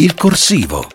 Il 0.00 0.14
corsivo. 0.14 0.86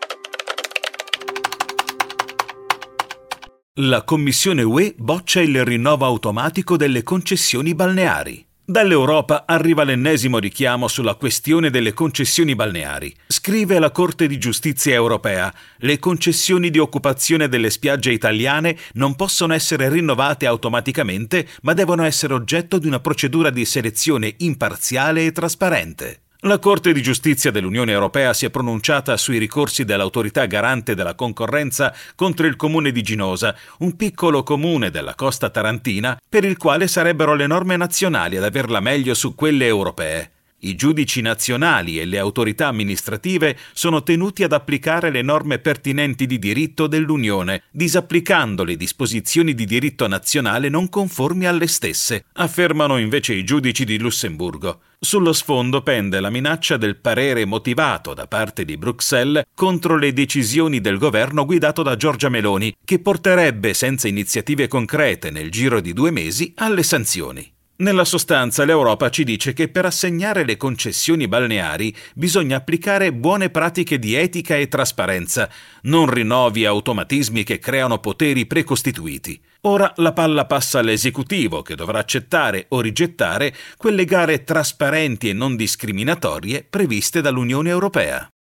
La 3.81 4.03
Commissione 4.03 4.61
UE 4.61 4.95
boccia 4.97 5.41
il 5.41 5.65
rinnovo 5.65 6.05
automatico 6.05 6.77
delle 6.77 7.03
concessioni 7.03 7.75
balneari. 7.75 8.45
Dall'Europa 8.63 9.43
arriva 9.45 9.83
l'ennesimo 9.83 10.39
richiamo 10.39 10.87
sulla 10.87 11.15
questione 11.15 11.69
delle 11.69 11.91
concessioni 11.91 12.55
balneari. 12.55 13.13
Scrive 13.27 13.77
la 13.77 13.91
Corte 13.91 14.25
di 14.25 14.37
giustizia 14.37 14.93
europea, 14.93 15.53
le 15.79 15.99
concessioni 15.99 16.69
di 16.69 16.79
occupazione 16.79 17.49
delle 17.49 17.71
spiagge 17.71 18.13
italiane 18.13 18.77
non 18.93 19.15
possono 19.15 19.53
essere 19.53 19.89
rinnovate 19.89 20.45
automaticamente, 20.45 21.45
ma 21.63 21.73
devono 21.73 22.05
essere 22.05 22.35
oggetto 22.35 22.77
di 22.77 22.87
una 22.87 23.01
procedura 23.01 23.49
di 23.49 23.65
selezione 23.65 24.33
imparziale 24.37 25.25
e 25.25 25.33
trasparente. 25.33 26.19
La 26.45 26.59
Corte 26.59 26.91
di 26.91 27.01
giustizia 27.01 27.51
dell'Unione 27.51 27.93
Europea 27.93 28.33
si 28.33 28.45
è 28.45 28.49
pronunciata 28.49 29.15
sui 29.15 29.37
ricorsi 29.37 29.85
dell'autorità 29.85 30.45
garante 30.45 30.93
della 30.93 31.15
concorrenza 31.15 31.95
contro 32.15 32.45
il 32.47 32.57
comune 32.57 32.91
di 32.91 33.01
Ginosa, 33.01 33.55
un 33.77 33.95
piccolo 33.95 34.43
comune 34.43 34.91
della 34.91 35.15
costa 35.15 35.49
tarantina, 35.49 36.19
per 36.27 36.43
il 36.43 36.57
quale 36.57 36.89
sarebbero 36.89 37.33
le 37.33 37.47
norme 37.47 37.77
nazionali 37.77 38.35
ad 38.35 38.43
averla 38.43 38.81
meglio 38.81 39.13
su 39.13 39.35
quelle 39.35 39.67
europee. 39.67 40.31
I 40.65 40.75
giudici 40.75 41.19
nazionali 41.19 41.99
e 41.99 42.05
le 42.05 42.17
autorità 42.17 42.67
amministrative 42.67 43.57
sono 43.73 44.01
tenuti 44.01 44.43
ad 44.43 44.53
applicare 44.53 45.09
le 45.09 45.21
norme 45.21 45.59
pertinenti 45.59 46.25
di 46.25 46.39
diritto 46.39 46.87
dell'Unione, 46.87 47.63
disapplicando 47.69 48.63
le 48.63 48.77
disposizioni 48.77 49.53
di 49.53 49.65
diritto 49.65 50.07
nazionale 50.07 50.69
non 50.69 50.87
conformi 50.87 51.45
alle 51.45 51.67
stesse, 51.67 52.25
affermano 52.33 52.97
invece 52.97 53.33
i 53.33 53.43
giudici 53.43 53.83
di 53.83 53.99
Lussemburgo. 53.99 54.79
Sullo 55.03 55.33
sfondo 55.33 55.81
pende 55.81 56.21
la 56.21 56.29
minaccia 56.29 56.77
del 56.77 56.95
parere 56.95 57.43
motivato 57.43 58.13
da 58.13 58.25
parte 58.25 58.63
di 58.63 58.77
Bruxelles 58.77 59.43
contro 59.53 59.97
le 59.97 60.13
decisioni 60.13 60.79
del 60.79 60.97
governo 60.97 61.43
guidato 61.43 61.83
da 61.83 61.97
Giorgia 61.97 62.29
Meloni, 62.29 62.73
che 62.85 62.99
porterebbe 62.99 63.73
senza 63.73 64.07
iniziative 64.07 64.69
concrete 64.69 65.29
nel 65.29 65.51
giro 65.51 65.81
di 65.81 65.91
due 65.91 66.11
mesi 66.11 66.53
alle 66.55 66.83
sanzioni. 66.83 67.52
Nella 67.75 68.05
sostanza 68.05 68.65
l'Europa 68.65 69.09
ci 69.09 69.23
dice 69.23 69.51
che 69.53 69.67
per 69.67 69.85
assegnare 69.85 70.45
le 70.45 70.57
concessioni 70.57 71.27
balneari 71.27 71.93
bisogna 72.13 72.57
applicare 72.57 73.11
buone 73.11 73.49
pratiche 73.49 73.97
di 73.97 74.13
etica 74.13 74.55
e 74.55 74.67
trasparenza, 74.67 75.49
non 75.83 76.07
rinnovi 76.07 76.65
automatismi 76.65 77.43
che 77.43 77.57
creano 77.57 77.97
poteri 77.97 78.45
precostituiti. 78.45 79.41
Ora 79.61 79.91
la 79.97 80.13
palla 80.13 80.45
passa 80.45 80.79
all'esecutivo 80.79 81.63
che 81.63 81.73
dovrà 81.73 81.97
accettare 81.97 82.67
o 82.69 82.79
rigettare 82.79 83.55
quelle 83.75 84.05
gare 84.05 84.43
trasparenti 84.43 85.29
e 85.29 85.33
non 85.33 85.55
discriminatorie 85.55 86.63
previste 86.69 87.21
dall'Unione 87.21 87.69
Europea. 87.69 88.33